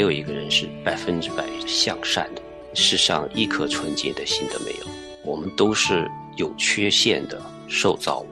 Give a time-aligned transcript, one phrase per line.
[0.00, 2.40] 没有一个人是百分之百向善的，
[2.72, 4.86] 世上一颗纯洁的心都没有。
[5.22, 7.38] 我们都是有缺陷的
[7.68, 8.26] 受造物。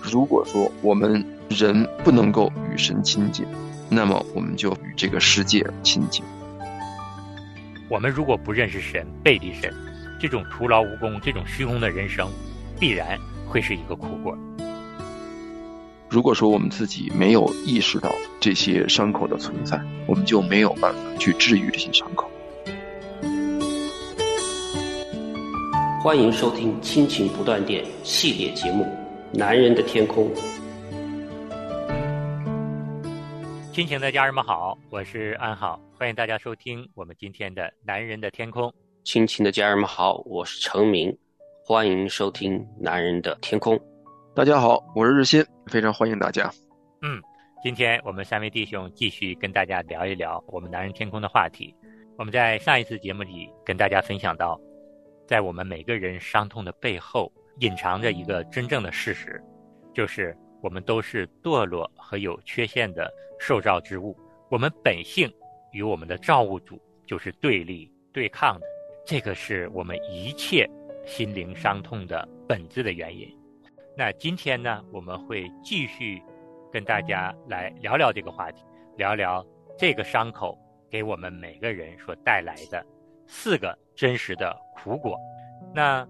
[0.00, 3.44] 如果说我们人不能够与神亲近，
[3.90, 6.24] 那么我们就与这个世界亲近。
[7.88, 9.74] 我们如果不认识神，背离神，
[10.20, 12.30] 这种徒劳无功、这种虚空的人生，
[12.78, 13.18] 必然
[13.48, 14.38] 会是一个苦果。
[16.10, 22.30] 如果说我们自己没有意识到这些伤口的存在，我们就没有办法去治愈这些伤口。
[26.02, 28.84] 欢迎收听《亲情不断电》系列节目
[29.38, 30.34] 《男人的天空》。
[33.70, 38.64] 亲情的家人们好，我是安好，欢迎大家收听我们今天的《男人的天空》。
[39.04, 41.14] 亲情的家人们好，我是程明，
[41.62, 43.76] 欢迎收听《男人的天空》。
[44.38, 46.48] 大家好，我是日新，非常欢迎大家。
[47.02, 47.20] 嗯，
[47.60, 51.74] 今天我们三位弟兄继续跟大家聊一聊我们《男人天空》的话题。
[52.16, 54.56] 我们在上一次节目里跟大家分享到。
[55.26, 59.42] 在我们每个人伤痛的背后，隐藏着一个真正的事实，
[59.92, 64.16] 就是我们都是堕落和有缺陷的受造之物。
[64.52, 65.28] 我们本性
[65.72, 68.66] 与我们的造物主就是对立、对抗的，
[69.04, 70.64] 这个是我们一切
[71.04, 73.28] 心灵伤痛的本质的原因。
[73.98, 76.22] 那今天呢，我们会继续
[76.70, 78.62] 跟大家来聊聊这个话题，
[78.96, 79.44] 聊聊
[79.76, 80.56] 这个伤口
[80.88, 82.86] 给我们每个人所带来的
[83.26, 84.56] 四个真实的。
[84.76, 85.18] 苦果，
[85.74, 86.06] 那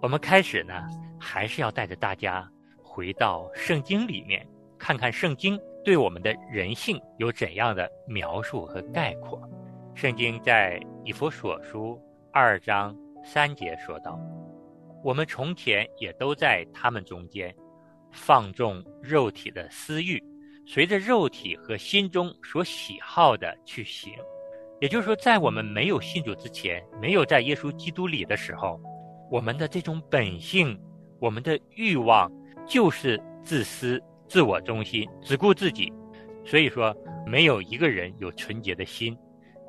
[0.00, 0.72] 我们开始呢，
[1.20, 2.50] 还是要带着大家
[2.82, 4.48] 回到圣经里面，
[4.78, 9.38] 看看圣经对我们的人性有怎样的描述和概括。
[9.94, 12.00] 圣经在以弗所书
[12.32, 14.18] 二章三节说道
[15.02, 17.54] ：“我们从前也都在他们中间，
[18.12, 20.22] 放纵肉体的私欲，
[20.66, 24.12] 随着肉体和心中所喜好的去行。”
[24.80, 28.80] 也就是说，在我们没有信主之前，没有在耶稣基督里的时候，
[29.28, 30.80] 我们的这种本性，
[31.20, 32.30] 我们的欲望
[32.64, 35.92] 就是自私、自我中心、只顾自己。
[36.44, 39.18] 所以说，没有一个人有纯洁的心，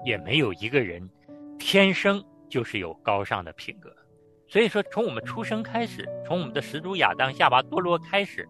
[0.06, 1.10] 也没有一个人
[1.58, 3.92] 天生就是有高尚的品格。
[4.50, 8.50] 所以说，从我们出生开始，从我们的始祖亚当夏娃堕落开始，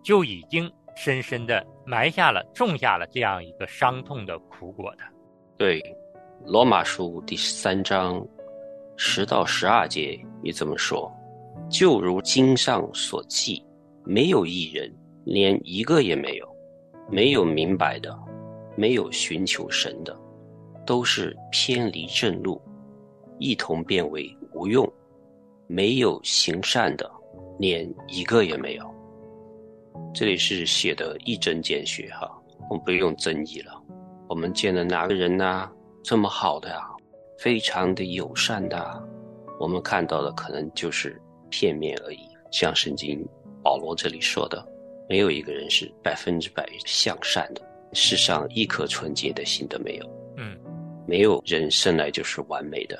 [0.00, 4.98] 就已经深深的埋下了、种下了这样一个伤痛的苦果的。
[5.58, 5.80] 对，
[6.46, 8.24] 《罗马书》第三章
[8.96, 11.12] 十到十二节你这么说
[11.68, 13.60] ：“就如经上所记，
[14.04, 14.88] 没有一人，
[15.24, 16.46] 连一个也没有；
[17.10, 18.16] 没有明白的，
[18.76, 20.16] 没有寻求神的，
[20.86, 22.62] 都是偏离正路，
[23.40, 24.86] 一同变为无用；
[25.74, 27.10] 没有行善的，
[27.58, 28.94] 连一个也没有。”
[30.14, 32.30] 这里是写的一针见血哈，
[32.70, 33.72] 我们不用争议了。
[34.28, 35.68] 我们见了哪个人呢？
[36.04, 36.88] 这么好的呀，
[37.40, 39.02] 非常的友善的，啊
[39.58, 41.20] 我们看到的可能就是
[41.50, 42.20] 片面而已。
[42.52, 43.26] 像圣经
[43.60, 44.64] 保罗这里说的，
[45.08, 47.60] 没有一个人是百分之百向善的，
[47.92, 50.08] 世上一颗纯洁的心都没有。
[50.36, 50.56] 嗯，
[51.04, 52.96] 没有人生来就是完美的，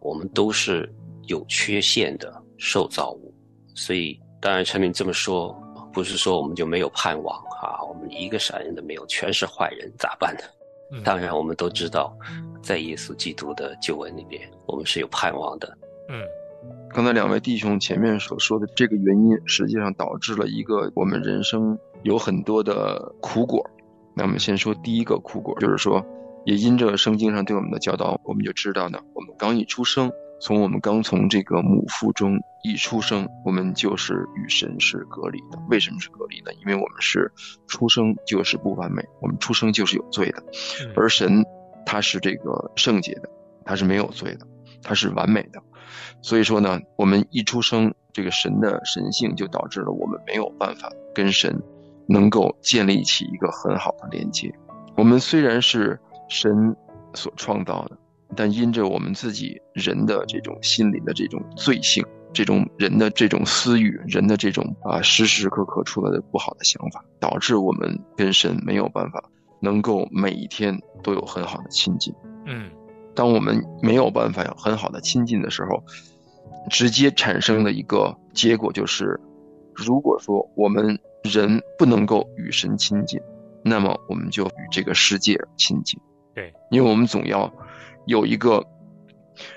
[0.00, 0.86] 我们都是
[1.30, 3.32] 有缺陷的受造物。
[3.74, 5.56] 所以，当然陈明这么说，
[5.92, 10.42] 不是说我们就没有盼望啊，我们一个善人都没有，全是坏人，咋办呢？
[11.04, 12.12] 当然，我们都知道，
[12.60, 15.78] 在耶稣基督的救恩里边，我们是有盼望的。
[16.08, 16.20] 嗯，
[16.92, 23.64] 刚才两位弟兄前面所说的这个原因，实际上导致了一个我们人生有很多的苦果。
[24.16, 26.04] 那我们先说第一个苦果，就是说，
[26.44, 30.12] 也因着圣经上对我们的教导，我们就知道呢，我们刚一出生。
[30.40, 35.58] 从我们刚从这个母腹中一出生，我们就是与神是隔离的。
[35.68, 36.52] 为什么是隔离呢？
[36.62, 37.30] 因为我们是
[37.68, 40.42] 出生就是不完美，我们出生就是有罪的，
[40.96, 41.44] 而神
[41.84, 43.28] 他是这个圣洁的，
[43.64, 44.46] 他是没有罪的，
[44.82, 45.62] 他是完美的。
[46.22, 51.62] 所以说呢，我们一出生，这个神的神性就导致了我们没有办法跟神
[52.08, 54.52] 能够建立起一个很好的连接。
[54.96, 56.74] 我们虽然是神
[57.12, 57.98] 所创造的。
[58.36, 69.22] 但因着我们自己人的这种心理的这种罪性，这种人的这种私欲，人的这种啊时时刻刻出来的不好的想法，导致我们跟神没有办法
[69.60, 72.14] 能够每一天都有很好的亲近。
[72.46, 72.70] 嗯，
[73.16, 75.82] 当我们没有办法有很好的亲近的时候，
[76.70, 79.20] 直接产生的一个结果就是，
[79.74, 83.20] 如果说我们人不能够与神亲近，
[83.64, 85.98] 那么我们就与这个世界亲近。
[86.32, 87.52] 对，因为我们总要。
[88.10, 88.66] 有一个，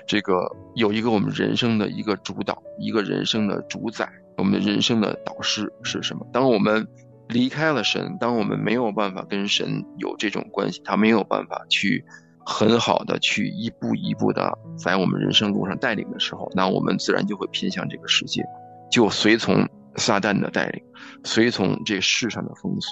[0.06, 6.24] 这个有一个我们人生的一个主导，一个人生的主宰，我们的人生的导师是什么？
[6.32, 6.86] 当我们
[7.28, 12.04] 离开了神，当我们没有办法跟神有这种关系，他没有办法去
[12.46, 18.44] 很好的去一步一步的在我们人生路上带领的时候，那我们自然就会偏向这个世界，
[18.88, 20.80] 就随从撒旦的带领，
[21.24, 22.88] 随从这世上的风俗。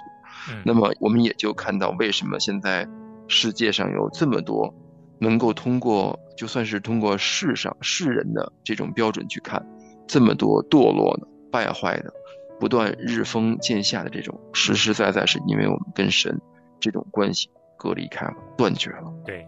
[0.65, 2.85] 那么我们也就看到为什么现在
[3.29, 4.75] 世界上有这么多
[5.23, 9.65] 能够通过就算是通过世上世人的这种标准去看，
[10.07, 12.13] 这么多堕落的、败坏的。
[12.61, 16.41] 不断日风渐下的这种，实实在在是因为我们跟神
[16.79, 19.13] 这种关系隔离开了，断绝了。
[19.25, 19.45] 对，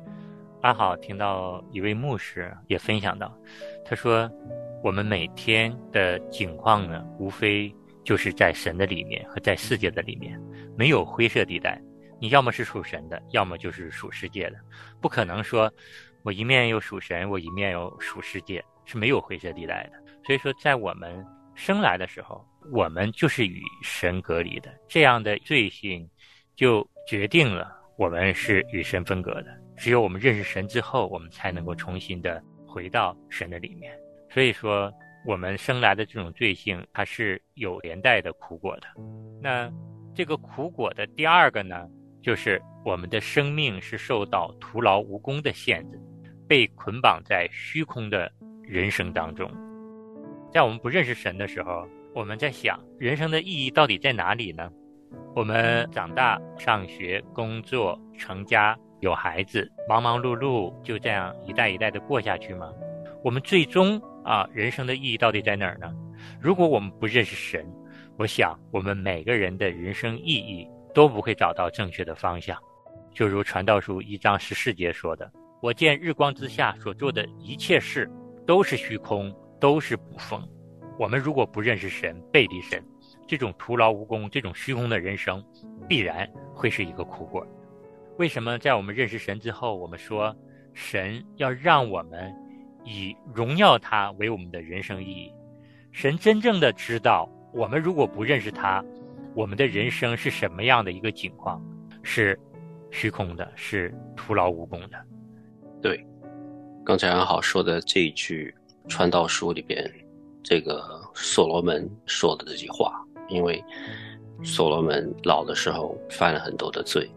[0.63, 3.33] 阿好听到一位牧师也分享到，
[3.85, 4.29] 他说，
[4.83, 7.73] 我们每天的境况呢，无非
[8.03, 10.37] 就是在神的里面和在世界的里面，
[10.77, 11.81] 没有灰色地带。
[12.25, 14.57] 你要么是属神的，要么就是属世界的，
[14.99, 15.71] 不可能说
[16.23, 20.03] 我一面又属神，我一面又属世界，是没有灰色地带的。
[20.25, 21.23] 所以说，在我们
[21.55, 22.43] 生来的时候。
[22.73, 26.09] 我们就是与神隔离的，这样的罪性，
[26.57, 29.55] 就决定了我们是与神分隔的。
[29.77, 33.95] 只有我们认识神之后，我们才能够重新的回到神的里面。
[34.31, 34.91] 所以说，
[35.27, 38.87] 我们生来的这种罪性，它是有连带的苦果的。
[39.43, 39.71] 那
[40.15, 41.87] 这个苦果的第二个呢，
[42.25, 46.01] 就是我们的生命是受到徒劳无功的限制，
[46.49, 48.33] 被捆绑在虚空的
[48.63, 49.51] 人生当中。
[50.51, 51.87] 在我们不认识神的时候。
[52.15, 54.71] 我们在想，人生的意义到底在哪里呢？
[55.35, 62.73] 我们长大、上学、工作、成家、有孩子，忙忙碌碌，就这样一代一代的过下去吗？
[63.25, 65.93] 我们最终啊，人生的意义到底在哪儿呢？
[66.41, 67.67] 如果我们不认识神，
[68.17, 72.57] 我想我们每个人的人生意义都不会找到正确的方向。
[73.13, 75.31] 就如《传道书》一章十四节说的
[75.61, 78.11] ：“我见日光之下所做的一切事，
[78.47, 80.49] 都是虚空，都是捕风。”
[80.97, 82.81] 我们如果不认识神，背离神，
[83.27, 85.45] 这种徒劳无功、这种虚空的人生，
[85.89, 87.45] 必然会是一个苦果。
[88.17, 90.35] 为什么在我们认识神之后，我们说
[90.73, 92.33] 神要让我们
[92.85, 95.33] 以荣耀他为我们的人生意义？
[95.91, 98.85] 神真正的知道，我们如果不认识他，
[99.35, 101.61] 我们的人生是什么样的一个境况？
[102.03, 102.39] 是
[102.91, 104.99] 虚空的，是徒劳无功的。
[105.83, 106.05] 对，
[106.85, 108.55] 刚才安好说的这一句
[108.89, 109.91] 《传道书》里边。
[110.47, 113.65] 这个所罗门说的这句话，因为
[114.43, 117.11] 所罗门老的时候犯了很多的罪，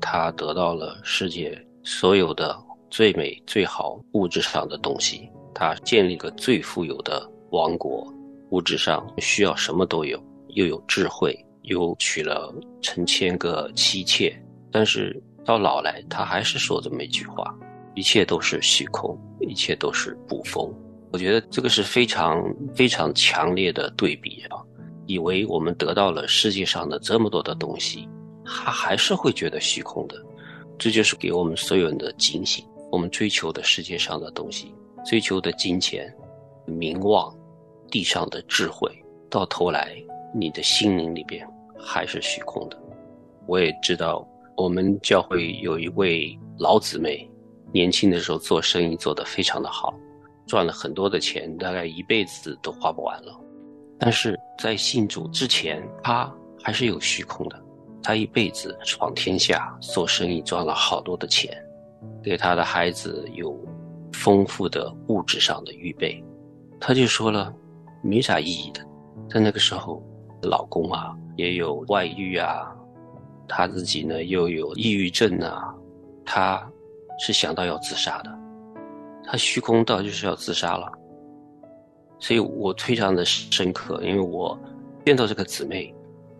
[0.00, 2.56] 他得到了世界所有的
[2.88, 8.06] 最美最好物质上的东西，他建立了最富有的王国，
[8.50, 14.34] 物质上需要什么都有，又有智慧，又娶了成千个妻妾，
[14.70, 17.54] 但是到老来，他还是说这么一句话：
[17.94, 20.72] 一切都是虚空，一切都是捕风。
[21.12, 24.58] 我觉得这个是非常非常强烈的对比啊！
[25.06, 28.08] 以为我们得到了世界上的这么多的东西，
[28.44, 30.14] 他还是会觉得虚空的。
[30.78, 34.72] 这就是给我们所有人的警醒：我们追求的世界上的东西，
[35.04, 36.14] 追求的金钱、
[36.64, 37.36] 名望、
[37.90, 38.88] 地上的智慧，
[39.28, 39.96] 到头来
[40.34, 41.46] 你的心灵里边
[41.78, 42.78] 还是虚空的。
[43.46, 47.28] 我也知道，我们教会有一位老姊妹，
[47.72, 49.94] 年轻的时候做生意做得非常的好。
[50.46, 53.38] 赚了很多的钱，大概一辈子都花不完了。
[53.98, 57.62] 但是在信主之前，他还是有虚空的。
[58.02, 61.56] 他一辈子闯天下，做生意赚了好多的钱，
[62.22, 63.56] 给他的孩子有
[64.12, 66.22] 丰富的物质上的预备。
[66.80, 67.54] 他就说了，
[68.02, 68.80] 没啥意义的。
[69.28, 70.02] 在那个时候，
[70.42, 72.74] 老公啊也有外遇啊，
[73.48, 75.74] 她自己呢又有抑郁症啊，
[76.24, 76.70] 她
[77.18, 78.38] 是想到要自杀的。
[79.24, 80.90] 她虚空到就是要自杀了，
[82.18, 84.58] 所以我非常的深刻，因为我
[85.04, 85.94] 见到这个姊妹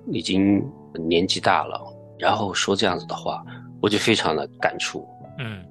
[0.09, 0.61] 已经
[0.95, 1.81] 年纪大了，
[2.19, 3.45] 然后说这样子的话，
[3.81, 5.07] 我就非常的感触。
[5.39, 5.65] 嗯，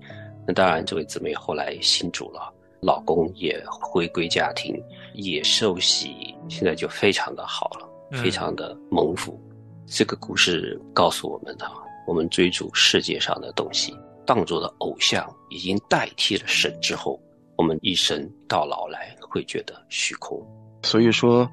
[0.48, 4.82] 那当然，这位姊妹后来信主了，老公也回归家庭，
[5.14, 9.40] 也受洗，现在就非常的好了，非常的蒙福。
[9.86, 11.66] 这个故事告诉我们的，
[12.06, 13.96] 我们追逐世界上的东西。
[14.26, 17.20] 当做的偶像已经代替了神之后，
[17.58, 20.40] 我们一生到老来会觉得虚空。
[20.84, 21.50] 所以说，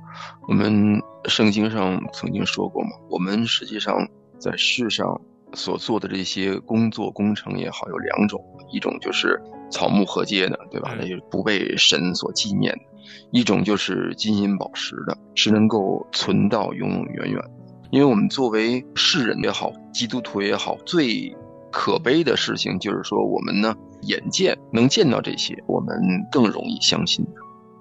[0.46, 4.06] 我们圣经上曾经说过嘛，我们实际上
[4.38, 5.18] 在世上
[5.54, 8.38] 所做的这些工作工程也好，有两种，
[8.70, 10.94] 一种就是草木禾秸的，对吧？
[10.98, 12.84] 那就是不被神所纪念的；
[13.30, 17.42] 一种就是金银宝石的，是能够存到永永远远。
[17.90, 21.34] 因为我们作为世人也好，基督徒也好，最
[21.70, 25.96] 可悲的事情就是说，我们呢眼见能见到这些，我们
[26.30, 27.24] 更容易相信；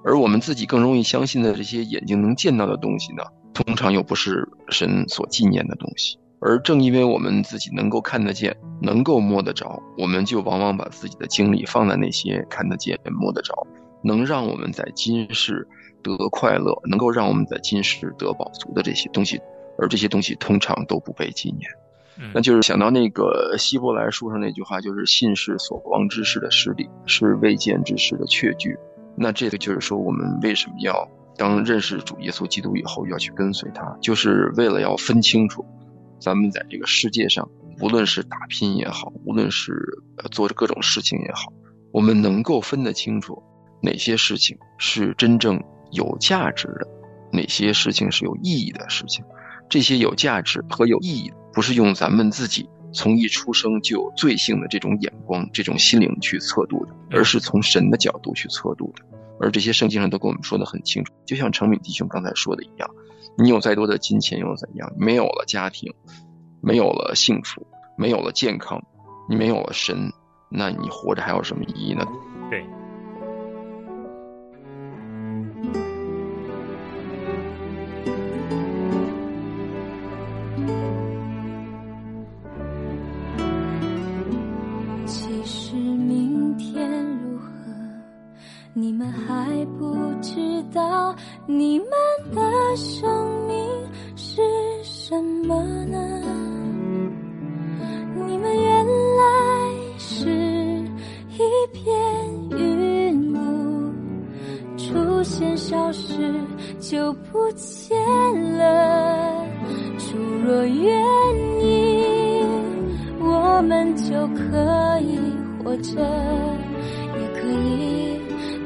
[0.03, 6.19] 而我们自己更容易相信的这些眼睛能见到的东西呢，通常又不是神所纪念的东西。
[6.41, 13.65] 而正因为我们自己能够看得见、能够摸得着，我们就往往把自己的精力放在那些看得见、摸得着，
[14.05, 15.67] 能让我们在今世
[16.03, 19.41] 得快乐，能够让我们在今世得饱足的这些东西，
[19.79, 21.69] 而这些东西通常都不被纪念。
[22.33, 28.77] 那就是想到那个希伯来书上那句话，就是“信是所望之事的实底，是未见之事的确据”。
[29.17, 35.65] 那这个就是说，我们为什么要当认识主耶稣基督以后要去跟随他，就是为了要分清楚。
[36.17, 37.49] 咱们在这个世界上，
[37.81, 39.73] 无论是打拼也好，无论是
[40.31, 41.51] 做着各种事情也好，
[41.91, 43.43] 我们能够分得清楚
[43.81, 46.87] 哪些事情是真正有价值的，
[47.31, 49.23] 哪些事情是有意义的事情。
[49.69, 59.03] 这些有价值和有意义，不是用咱们自己从一出生就有罪性的这种眼光、这种心灵去测度的，而是从神的角度去测度的。
[59.39, 62.89] 而这些圣经上都跟我们说的很清楚，就像程敏弟兄刚才说的一样。
[63.37, 64.93] 你有再多的金钱又怎样？
[64.97, 65.93] 没有了家庭，
[66.61, 67.67] 没有了幸福，
[67.97, 68.81] 没有了健康，
[69.27, 70.13] 你没有了神，
[70.49, 72.05] 那你活着还有什么意义呢？
[72.49, 72.63] 对。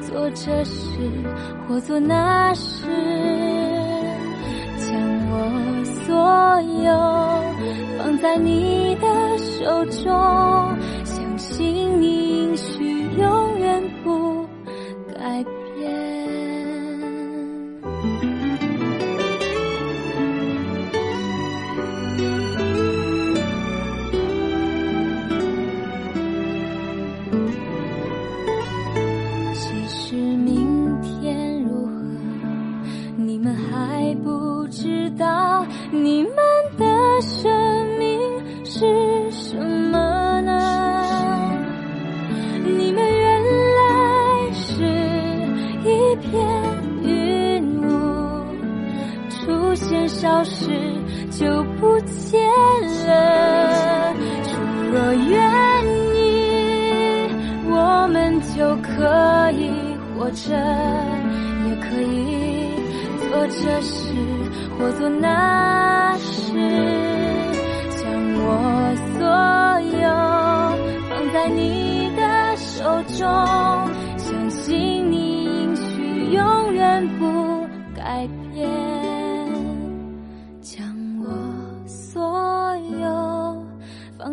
[0.09, 0.97] 做这事。
[1.67, 2.87] 或做那事，
[4.79, 4.89] 将
[5.29, 5.33] 我
[6.03, 6.15] 所
[6.83, 6.89] 有
[7.99, 9.05] 放在你的
[9.37, 10.11] 手中，
[11.05, 13.48] 相信你应许有
[55.27, 55.37] 愿
[56.15, 56.17] 意，
[57.67, 59.61] 我们就可以
[60.17, 60.55] 活着，
[61.67, 62.07] 也可以
[63.29, 64.13] 做这事。
[64.79, 66.53] 或做那事，
[67.97, 67.99] 将
[68.39, 68.47] 我
[69.11, 69.19] 所
[69.99, 70.07] 有
[71.09, 71.59] 放在你
[72.15, 72.21] 的
[72.55, 72.79] 手
[73.17, 73.27] 中，
[74.17, 75.18] 相信你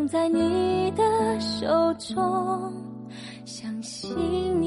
[0.08, 2.72] 在你的手中，
[3.44, 4.10] 相信
[4.60, 4.65] 你。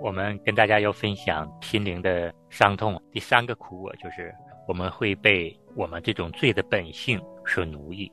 [0.00, 3.00] 我们跟大家要分享心灵的伤痛。
[3.10, 4.34] 第三个苦果就是
[4.66, 8.10] 我们会被我们这种罪的本性所奴役，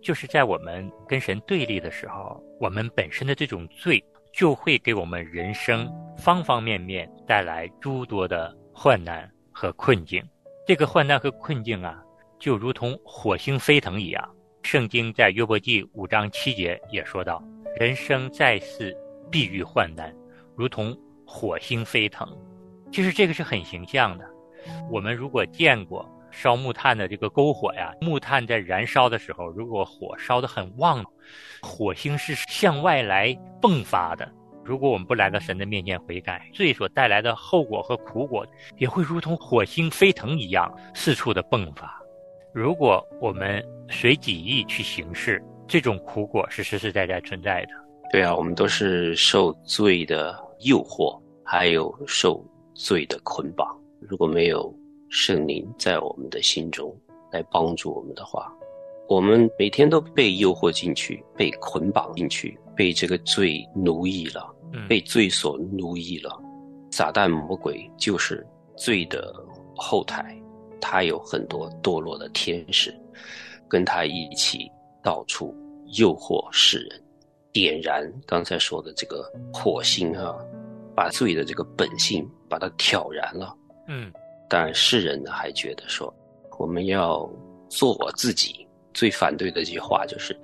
[0.00, 4.02] 就是在我们跟神对立的时候，我们本身的这种罪
[4.32, 10.22] 就会给我们人生方方面面带来诸多的患难和困境。
[10.66, 12.02] 这个患难和困境啊，
[12.38, 14.34] 就如同火星飞腾一样。
[14.62, 17.42] 圣经在约伯记五章七节也说到
[17.78, 18.96] ：“人生在世，
[19.30, 20.12] 必遇患难。”
[20.56, 22.26] 如同火星飞腾，
[22.92, 24.24] 其实这个是很形象的。
[24.90, 31.04] 我们如果见过烧木炭的这个篝火呀，木炭在燃烧的时候，如果火烧得很旺，
[31.60, 34.30] 火星是向外来迸发的。
[34.64, 42.00] 如果我们不来到神的面前悔改，罪所带来的后果和苦果，也会如同火星飞腾一样四处的迸发。
[42.52, 47.85] 如果我们随己意去行事，这种苦果是实实在在存在的。
[48.10, 50.44] 对啊，我们都是受罪的。
[50.60, 52.42] 诱惑，还有受
[52.74, 53.78] 罪的捆绑。
[54.00, 54.74] 如果没有
[55.10, 56.96] 圣灵在我们的心中
[57.30, 58.50] 来帮助我们的话，
[59.06, 64.50] 我们每天都被诱惑进去，被捆绑进去，被这个罪奴役了，
[64.88, 66.42] 被罪所奴役了。
[66.90, 68.44] 撒旦魔鬼就是
[68.74, 69.34] 罪的
[69.76, 70.34] 后台，
[70.80, 72.98] 他有很多堕落的天使，
[73.68, 74.70] 跟他一起
[75.02, 75.54] 到处
[75.98, 77.02] 诱惑世人，
[77.56, 80.36] 点燃刚才说的这个火星啊，
[80.94, 83.56] 把罪的这个本性把它挑燃了。
[83.88, 84.12] 嗯
[84.46, 86.12] 当然，世人呢还觉得说，
[86.58, 87.26] 我们要
[87.70, 88.68] 做我自己。
[88.92, 90.38] 最反对的一句话就是，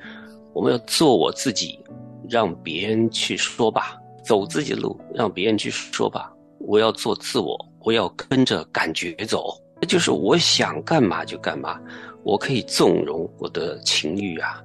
[0.54, 1.78] 我们要做我自己，
[2.30, 6.32] 让别人去说吧，走自己的路，让别人去说吧。
[6.60, 9.54] 我要做自我，我要跟着感觉走，
[9.86, 11.78] 就是我想干嘛就干嘛，
[12.22, 14.62] 我可以纵容我的情欲啊，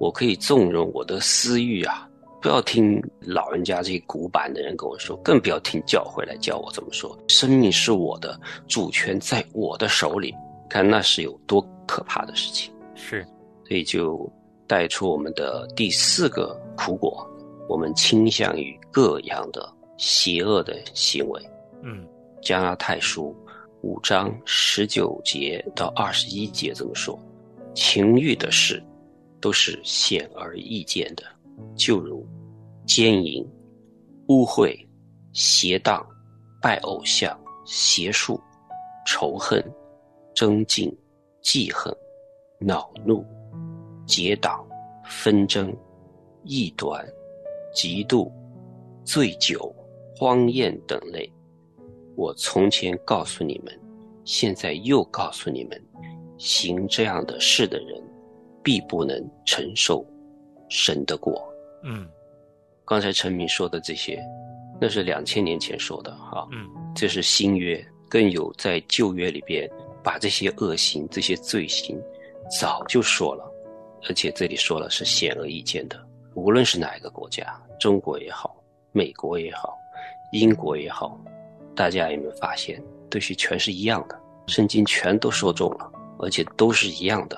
[0.00, 2.08] 我可以纵容我的私欲啊。
[2.42, 7.14] 不要听老人家这些古板的人跟我说，更不要听教会来教我怎么说。
[7.28, 10.34] 生命是我的，主权在我的手里，
[10.70, 12.72] 看那是有多可怕的事情。
[12.94, 13.22] 是，
[13.68, 14.26] 所以就
[14.66, 17.28] 带出我们的第四个苦果，
[17.68, 21.42] 我们倾向于各样的邪恶的行为。
[21.82, 22.06] 嗯
[22.40, 23.36] 加拉太书
[23.82, 27.18] 五章十九节到二十一节这么说：
[27.74, 28.82] 情欲的事
[29.40, 31.24] 都是显而易见的，
[31.74, 32.26] 就如
[32.86, 33.46] 奸淫、
[34.28, 34.76] 污秽、
[35.32, 36.06] 邪荡、
[36.60, 38.40] 拜偶像、邪术、
[39.06, 39.64] 仇恨、
[40.34, 40.94] 争竞、
[41.40, 41.94] 记恨、
[42.58, 43.24] 恼怒、
[44.06, 44.66] 结党、
[45.04, 45.74] 纷争、
[46.44, 47.06] 异端、
[47.74, 48.30] 嫉妒、
[49.04, 49.74] 醉酒、
[50.16, 51.30] 荒宴等类。
[52.16, 53.80] 我从前告诉你们，
[54.24, 55.82] 现在又告诉你们，
[56.36, 58.02] 行这样的事的人，
[58.62, 60.04] 必不能承受
[60.68, 61.42] 神的果。
[61.82, 62.08] 嗯
[62.84, 64.20] 刚才陈明说的这些，
[64.80, 69.70] 那是两千年前说的哈、嗯这是新约，更有在旧约里边
[70.02, 71.96] 把这些恶行、这些罪行
[72.60, 73.48] 早就说了，
[74.08, 76.04] 而且这里说了是显而易见的。
[76.34, 79.76] 无论是哪一个国家，中国也好，美国也好，
[80.32, 81.16] 英国也好，
[81.76, 87.36] 大家有没有发现，这些全是一样的，圣经全都说中了，而且都是一样的，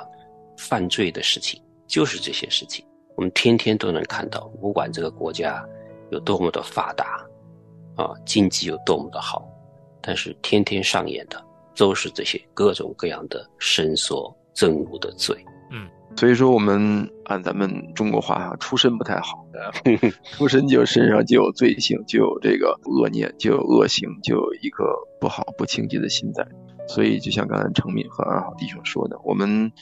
[0.62, 2.84] 犯罪的事情就是这些事情，
[3.16, 5.66] 我们天天都能看到，不管这个国家
[6.10, 7.20] 有多么的发达，
[7.96, 9.46] 啊，经济有多么的好，
[10.00, 11.44] 但是天天上演的
[11.76, 15.36] 都是这些各种各样的伸缩憎恶的罪。
[15.72, 19.46] 嗯所以说，我们按咱们中国话啊，出身不太好，
[20.36, 24.84] 出身就身上就有罪性，就有这个恶念，就有恶行，就有一个
[25.18, 26.46] 不好不清洁的心在。
[26.94, 29.72] 所以，就像刚才程敏和二好弟兄说的，我们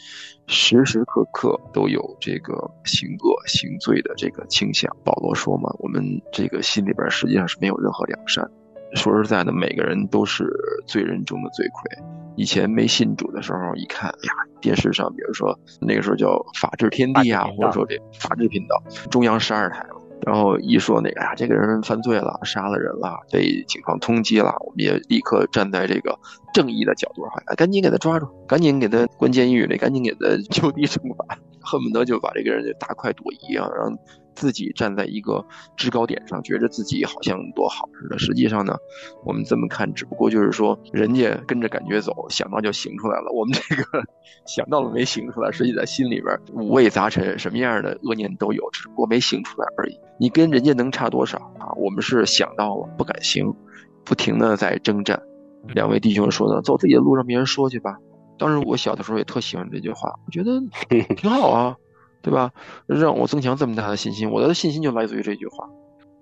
[0.46, 4.94] 时时刻刻都有这个行恶行罪的这个倾向。
[5.04, 8.48] 保罗说嘛，我们这个心里边实际上是没有任何良善。
[8.94, 10.48] 说实在的，每个人都是
[10.86, 12.04] 罪人中的罪魁。
[12.36, 16.28] 以前没信主的时候，一看，哎呀，电视上，比如说那个时候叫
[16.60, 19.99] 《法治天地》啊或者说这法制频道，中央十二台嘛。
[20.26, 26.18] 然后一说那个，呀，这个人犯罪了，杀了人了，被警方通缉了，我们也立刻站在这个
[26.52, 33.96] 正义的角度上，赶紧给他抓住，赶紧给他关监狱里，赶紧给他 就地正法，恨不得就把这个人就大快朵颐啊，让
[34.34, 35.44] 自己站在一个
[35.76, 38.18] 制高点上，觉得自己好像多好似的。
[38.18, 38.76] 实际上呢，
[39.24, 43.30] 我们这么看，只不过就是说，人家跟着感觉走，想到就行出来了。
[43.32, 43.84] 我们这个
[44.46, 49.98] 想到了没行出来，实际在心里边五味杂陈，什么样的恶念都有，只不过没行出来而已。
[50.18, 51.72] 你跟人家能差多少啊？
[51.76, 53.54] 我们是想到了，不敢行，
[54.04, 55.22] 不停的在征战。
[55.68, 57.98] 两位弟兄说呢，走自己的路，让别人说去吧。
[58.38, 60.52] 当时我小的时候也特喜欢这句话，我觉得
[61.14, 61.76] 挺好啊。
[62.22, 62.52] 对吧？
[62.86, 65.68] 让我增强这么大的信心，我的信心就来自于这句话，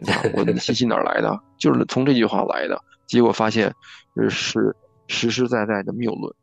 [0.01, 0.23] 对吧？
[0.37, 1.37] 我的信心哪儿来的？
[1.59, 2.81] 就是从这句话来的。
[3.07, 3.73] 结果发现，
[4.17, 6.35] 呃是实实在在的谬论，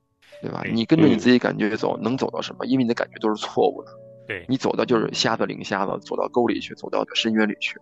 [0.42, 0.64] 对吧？
[0.74, 2.66] 你跟着你自己感觉走，能走到什么？
[2.66, 3.92] 因为你的感觉都是错误的，
[4.28, 7.78] 对，你走的就是瞎子领瞎子，走到沟里去，走到深渊里去，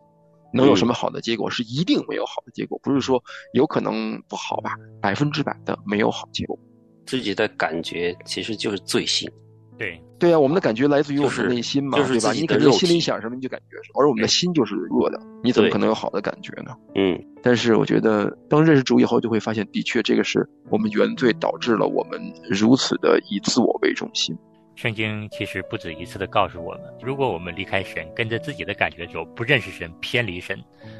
[0.54, 1.50] 能有什么好的结果？
[1.50, 4.76] 是一定没有好的结果，不是说有可能不好吧？
[5.02, 6.60] 百分之百的没有好结果。
[7.06, 9.32] 自己的感觉其实就是罪行，
[9.78, 12.32] 对，对呀、我们的感觉来自于我们的内心嘛，就是对吧？
[12.32, 16.74] 你感觉的肉体心里想什么你就感觉什么，而我们的心就是恶的，你怎么可能有好的感觉呢？
[16.96, 24.34] 嗯，但是我觉得，当认识主以后，就会发现，的确这个是我们原罪导致了我们如此的以自我为中心。
[24.76, 30.58] 圣经其实不止一次的告诉我们，如果我们离开神，跟着自己的感觉走，不认识神，偏离神，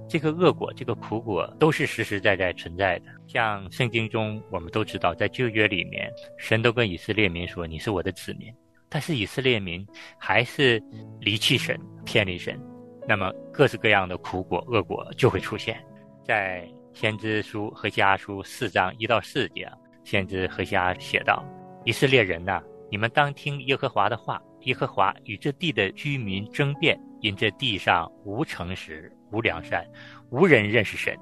[0.10, 3.06] 这个恶果、这个苦果都是实实在在存在的。
[3.26, 8.54] 像圣经中，我们都知道，在旧约里面，神都跟以色列民说：“你是我的子民。”
[8.94, 9.84] 但是以色列民
[10.20, 10.80] 还是
[11.20, 11.76] 离弃神、
[12.06, 12.62] 偏离神，
[13.08, 15.84] 那么各式各样的苦果、恶果就会出现。
[16.24, 19.68] 在先知书和家书四章一到四节，
[20.04, 21.44] 先知何西阿写道
[21.86, 24.40] ：“以色列人呐、你们当听耶和华的话。
[24.66, 29.86] 耶和华与这地的居民争辩，因这地上无诚实、无良善，
[30.30, 31.18] 无人认识神。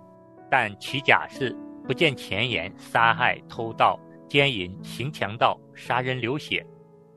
[0.48, 1.58] 但其假是
[1.88, 6.64] 不见前言，杀害、偷盗、奸淫、行强盗、杀人流血，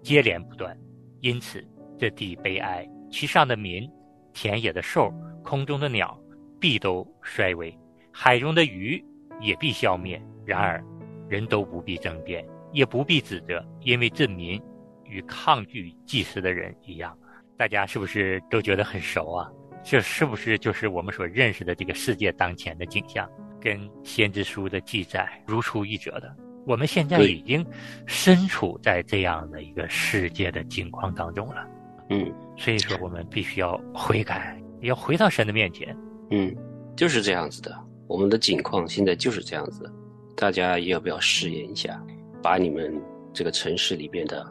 [0.04, 0.78] 接连不断。
[1.20, 1.66] 因此，
[1.98, 3.90] 这地悲哀，其上的民、
[4.34, 5.10] 田野的兽、
[5.42, 6.16] 空中的鸟，
[6.60, 7.76] 必都衰微；
[8.12, 9.02] 海中的鱼
[9.40, 10.22] 也必消灭。
[10.44, 10.84] 然而，
[11.28, 14.62] 人都不必争辩，也不必指责，因为这民
[15.04, 17.16] 与抗拒祭司的人一样。
[17.56, 19.50] 大家是不是都觉得很熟啊？
[19.82, 23.28] 这是不是就是我们所认识的这个世界当前的景象？
[23.60, 26.36] 跟先知书的记载如出一辙的。
[26.66, 27.64] 我们现在已经
[28.06, 31.66] 身处在这样的一个世界的境况当中了。
[32.10, 35.96] 嗯所以说，我们必须要悔改，要回到神的面前。
[36.30, 36.54] 嗯，
[36.96, 37.76] 就是这样子的。
[38.06, 39.92] 我们的境况现在就是这样子的，
[40.36, 42.00] 大家要不要试验一下？
[42.42, 42.94] 把你们
[43.32, 44.46] 这个城市里边的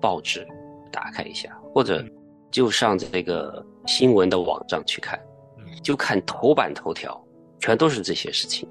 [0.00, 0.46] 报纸
[0.92, 2.04] 打开一下，或者
[2.50, 5.18] 就上这个新闻的网站去看，
[5.82, 7.20] 就看头版头条，
[7.58, 8.68] 全都是这些事情，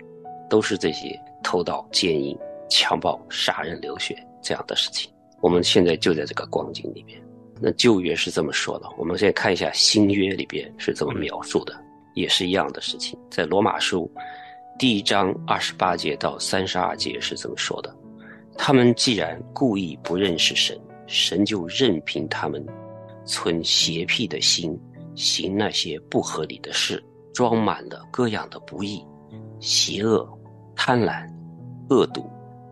[0.50, 2.38] 都是这些偷盗、奸淫、
[2.72, 5.12] 强暴、杀人、流血这样的事情。
[5.42, 7.22] 我们现在就在这个光景里面。
[7.60, 11.80] 那旧约是这么说的，我们现在看一下新约里边是怎么描述的，
[12.16, 13.20] 也是一样的事情。
[13.30, 14.10] 在罗马书
[14.80, 17.96] 第一章二十八节到三十二节是这么说的：
[18.58, 22.66] 他们既然故意不认识神，神就任凭他们
[23.26, 24.76] 存邪僻的心，
[25.14, 27.04] 行那些不合理的事，
[27.34, 29.06] 装满了各样的不义、
[29.60, 30.28] 邪恶、
[30.76, 31.30] 贪婪、
[31.90, 32.28] 恶毒，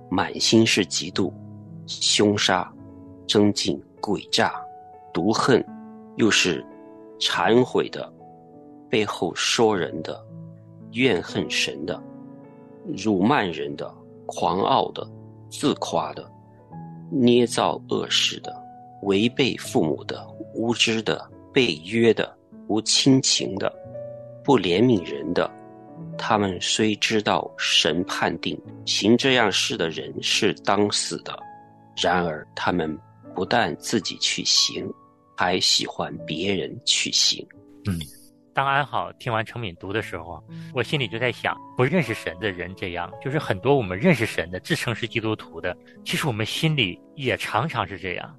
[0.09, 1.31] 满心是嫉妒、
[1.87, 2.71] 凶杀、
[3.27, 4.53] 争竞、诡诈。
[5.11, 5.65] 毒恨，
[6.17, 6.63] 又是
[7.19, 8.13] 忏悔的，
[8.89, 10.23] 背后说人的，
[10.91, 12.01] 怨恨神的，
[12.95, 13.91] 辱骂人的，
[14.27, 15.05] 狂傲的，
[15.49, 16.23] 自夸的，
[17.09, 18.55] 捏造恶事的，
[19.01, 22.31] 违背父母的，无知的，被约的，
[22.67, 23.73] 无亲情的，
[24.43, 25.49] 不怜悯人的。
[26.19, 28.55] 他们虽知道神判定
[28.85, 31.35] 行这样事的人是当死的，
[31.97, 32.95] 然而他们
[33.33, 34.87] 不但自己去行。
[35.41, 37.47] 还喜欢别人去行，
[37.87, 37.97] 嗯，
[38.53, 48.35] 当安好听完程敏读的时候，我心里就在想，不认识神的人这样，就是很多我们认识神的、自称是基督徒的，其实我们心里也常常是这样。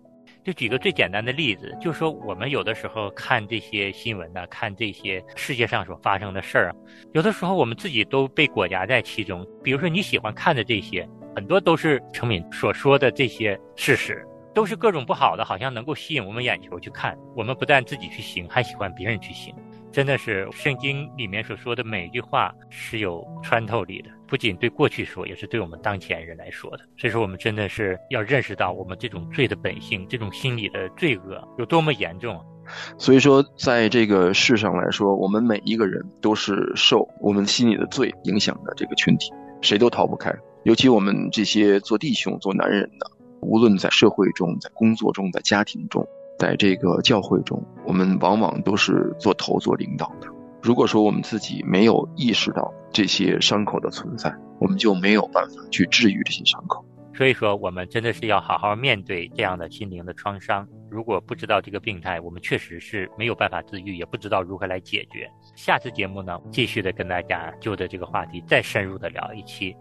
[0.50, 6.74] 就举个最简单的例子，就说我们有的时候看这些新闻呢，看这些世界上所发生的事儿，
[7.12, 9.46] 有的时候我们自己都被裹挟在其中。
[9.62, 14.26] 比如说你喜欢看的这些，很多都是成敏所说的这些事实。
[14.52, 17.16] 都是各种不好的，好像能够吸引我们眼球去看。
[17.36, 19.54] 我们不但自己去行，还喜欢别人去行。
[19.92, 26.85] 真的是圣经里面所说的每一句话是有穿透力的，不仅对过去说，也是对我们当前人来说的。
[26.97, 32.40] 所以说，我们真的是要认识到我们这种罪的本性，这种心理的罪恶有多么严重。
[32.97, 40.33] 所以说，在这个世上来说，我们每一个人都是受我们心里的罪影响的这个群体，谁都逃不开。
[40.62, 43.11] 尤其我们这些做弟兄、做男人的。
[43.43, 46.07] 无论在社会中、在工作中、在家庭中，
[46.38, 50.29] 在这个教会中，我们往往都是做头、做领导的。
[50.62, 56.85] 如果说我们自己没有意识到这些伤口的存在，我们就没有办法去治愈这些伤口。
[57.14, 60.66] 所以说，我们真的是要好好面对这样的心灵的创伤。
[60.90, 65.31] 如果不知道这个病态，我们确实是没有办法治愈，也不知道如何来解决。
[65.55, 69.75] 下次节目呢，继续的跟大家就着这个话题再深入的聊一期。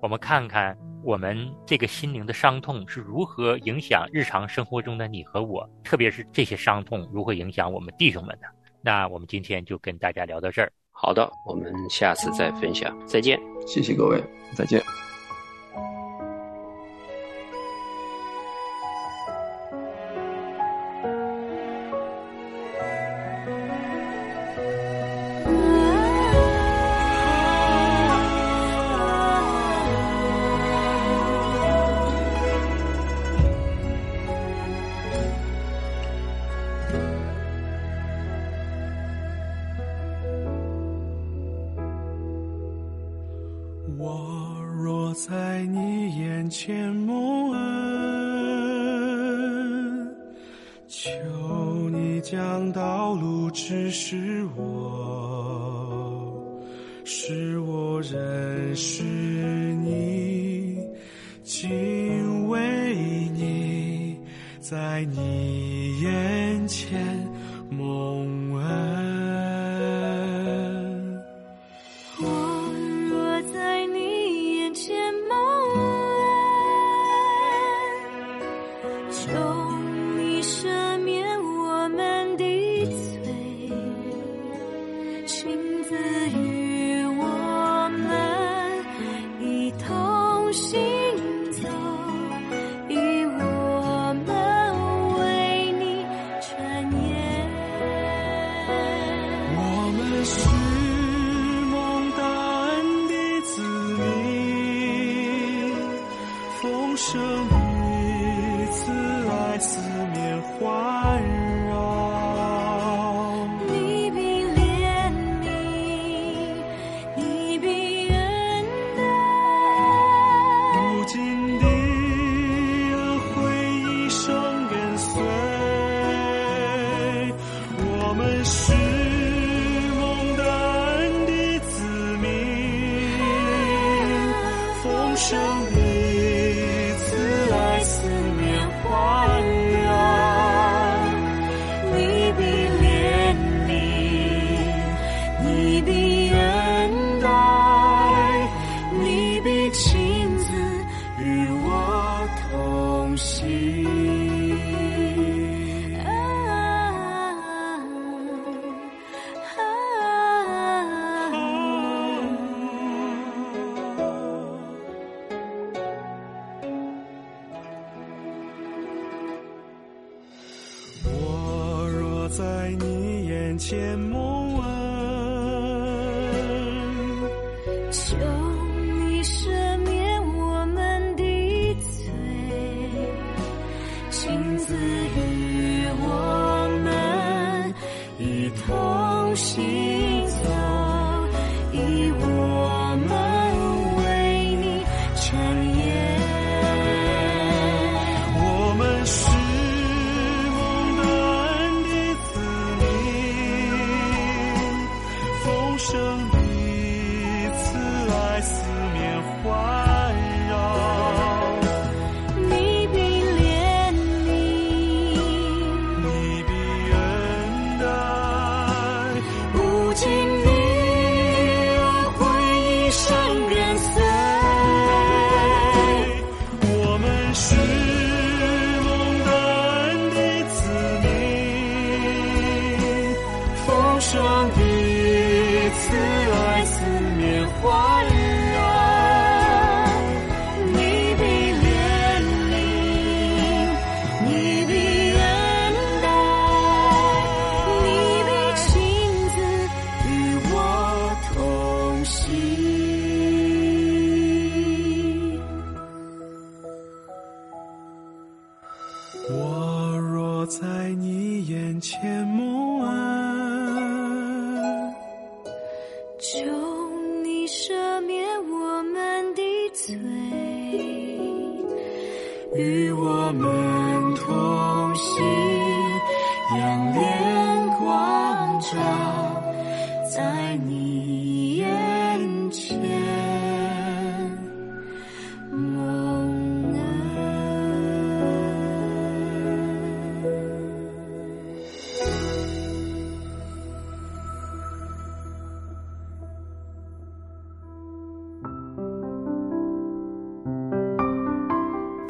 [0.00, 8.46] 我们看看我们这个心灵的伤痛是如何影响日常生活中的你和我，特别是这些伤痛如何影响我们弟兄们的。
[8.86, 10.72] 那我们今天就跟大家聊到这儿。
[10.92, 13.36] 好的，我们下次再分享，再见。
[13.66, 14.22] 谢谢各位，
[14.54, 14.80] 再见。